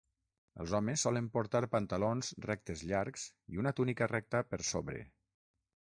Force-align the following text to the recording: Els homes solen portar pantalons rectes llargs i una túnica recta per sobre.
Els 0.61 0.71
homes 0.77 1.03
solen 1.07 1.27
portar 1.35 1.61
pantalons 1.75 2.31
rectes 2.47 2.83
llargs 2.93 3.29
i 3.57 3.63
una 3.65 3.75
túnica 3.81 4.09
recta 4.17 4.45
per 4.55 4.65
sobre. 4.71 5.07